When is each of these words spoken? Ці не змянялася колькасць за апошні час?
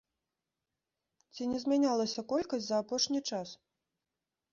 Ці 1.35 1.43
не 1.51 1.59
змянялася 1.63 2.21
колькасць 2.31 2.65
за 2.69 2.79
апошні 2.85 3.19
час? 3.29 3.49